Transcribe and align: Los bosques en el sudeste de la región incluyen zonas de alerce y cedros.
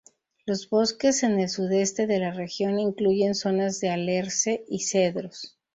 Los 0.47 0.67
bosques 0.67 1.21
en 1.21 1.39
el 1.39 1.47
sudeste 1.47 2.07
de 2.07 2.17
la 2.17 2.31
región 2.31 2.79
incluyen 2.79 3.35
zonas 3.35 3.79
de 3.81 3.89
alerce 3.91 4.65
y 4.67 4.79
cedros. 4.79 5.59